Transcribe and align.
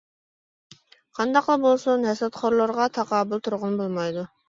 -قانداقلا 0.69 1.59
بولسۇن، 1.67 2.09
ھەسەتخورلارغا 2.09 2.91
تاقابىل 2.99 3.47
تۇرغىنى 3.49 3.83
بولمايدۇ. 3.87 4.31